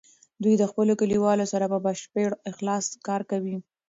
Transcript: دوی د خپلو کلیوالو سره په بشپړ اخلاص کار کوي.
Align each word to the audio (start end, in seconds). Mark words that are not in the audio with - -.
دوی 0.43 0.55
د 0.57 0.63
خپلو 0.71 0.93
کلیوالو 1.01 1.45
سره 1.53 1.65
په 1.71 1.77
بشپړ 1.85 2.29
اخلاص 2.51 2.85
کار 3.07 3.21
کوي. 3.31 3.55